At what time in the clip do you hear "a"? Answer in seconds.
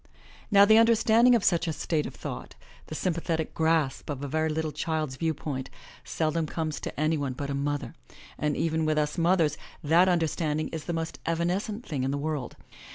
1.67-1.73, 4.23-4.27, 7.51-7.53